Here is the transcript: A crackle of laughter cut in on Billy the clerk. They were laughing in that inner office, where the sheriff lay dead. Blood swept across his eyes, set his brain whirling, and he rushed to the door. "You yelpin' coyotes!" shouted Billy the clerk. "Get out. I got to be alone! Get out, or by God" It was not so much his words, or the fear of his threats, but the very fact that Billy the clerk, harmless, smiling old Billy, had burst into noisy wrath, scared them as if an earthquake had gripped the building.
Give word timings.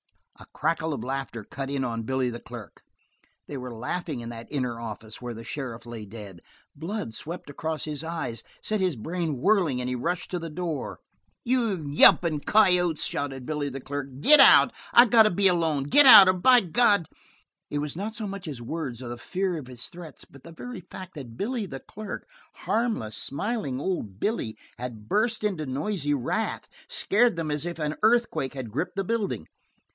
A 0.39 0.47
crackle 0.53 0.95
of 0.95 1.03
laughter 1.03 1.43
cut 1.43 1.69
in 1.69 1.83
on 1.83 2.01
Billy 2.01 2.31
the 2.31 2.39
clerk. 2.39 2.81
They 3.47 3.57
were 3.57 3.73
laughing 3.75 4.21
in 4.21 4.29
that 4.29 4.47
inner 4.51 4.79
office, 4.79 5.21
where 5.21 5.35
the 5.35 5.43
sheriff 5.43 5.85
lay 5.85 6.07
dead. 6.07 6.39
Blood 6.75 7.13
swept 7.13 7.51
across 7.51 7.83
his 7.85 8.03
eyes, 8.03 8.41
set 8.63 8.79
his 8.79 8.95
brain 8.95 9.37
whirling, 9.37 9.79
and 9.79 9.87
he 9.87 9.93
rushed 9.93 10.31
to 10.31 10.39
the 10.39 10.49
door. 10.49 10.97
"You 11.43 11.87
yelpin' 11.87 12.39
coyotes!" 12.43 13.03
shouted 13.03 13.45
Billy 13.45 13.69
the 13.69 13.79
clerk. 13.79 14.07
"Get 14.19 14.39
out. 14.39 14.73
I 14.91 15.05
got 15.05 15.23
to 15.23 15.29
be 15.29 15.47
alone! 15.47 15.83
Get 15.83 16.07
out, 16.07 16.27
or 16.27 16.33
by 16.33 16.61
God" 16.61 17.05
It 17.69 17.77
was 17.77 17.95
not 17.95 18.15
so 18.15 18.25
much 18.25 18.45
his 18.45 18.63
words, 18.63 19.03
or 19.03 19.09
the 19.09 19.17
fear 19.19 19.55
of 19.59 19.67
his 19.67 19.85
threats, 19.89 20.25
but 20.25 20.41
the 20.43 20.51
very 20.51 20.79
fact 20.81 21.13
that 21.13 21.37
Billy 21.37 21.67
the 21.67 21.79
clerk, 21.81 22.27
harmless, 22.55 23.15
smiling 23.15 23.79
old 23.79 24.19
Billy, 24.19 24.57
had 24.79 25.07
burst 25.07 25.43
into 25.43 25.67
noisy 25.67 26.15
wrath, 26.15 26.67
scared 26.89 27.35
them 27.35 27.51
as 27.51 27.67
if 27.67 27.77
an 27.77 27.95
earthquake 28.01 28.55
had 28.55 28.71
gripped 28.71 28.95
the 28.95 29.03
building. 29.03 29.45